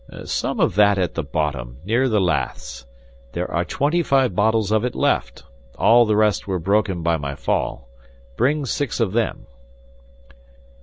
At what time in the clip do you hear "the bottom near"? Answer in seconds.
1.13-2.09